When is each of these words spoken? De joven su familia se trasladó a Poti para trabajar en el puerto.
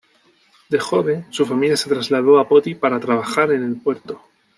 De 0.67 0.79
joven 0.79 1.27
su 1.31 1.45
familia 1.45 1.77
se 1.77 1.87
trasladó 1.87 2.39
a 2.39 2.47
Poti 2.49 2.73
para 2.73 2.99
trabajar 2.99 3.51
en 3.51 3.63
el 3.63 3.77
puerto. 3.79 4.19